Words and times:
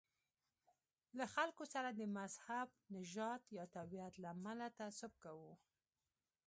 له 1.17 1.25
خلکو 1.35 1.63
سره 1.73 1.89
د 1.93 2.01
مذهب، 2.17 2.67
نژاد 2.95 3.41
یا 3.57 3.65
تابعیت 3.75 4.13
له 4.23 4.27
امله 4.35 4.67
تعصب 4.79 5.11
کوو. 5.23 5.53